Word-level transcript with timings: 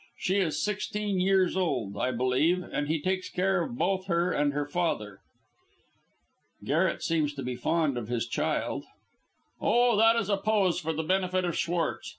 She 0.17 0.37
is 0.37 0.59
sixteen 0.63 1.19
years 1.19 1.55
old, 1.55 1.95
I 1.95 2.09
believe, 2.09 2.63
and 2.63 2.87
he 2.87 2.99
takes 2.99 3.29
care 3.29 3.67
both 3.67 3.99
of 3.99 4.07
her 4.07 4.31
and 4.31 4.51
her 4.51 4.65
father." 4.65 5.19
"Garret 6.63 7.03
seems 7.03 7.35
to 7.35 7.43
be 7.43 7.55
fond 7.55 7.99
of 7.99 8.07
his 8.07 8.25
child." 8.27 8.85
"Oh, 9.61 9.95
that 9.97 10.15
is 10.15 10.27
a 10.31 10.37
pose 10.37 10.79
for 10.79 10.91
the 10.91 11.03
benefit 11.03 11.45
of 11.45 11.55
Schwartz. 11.55 12.09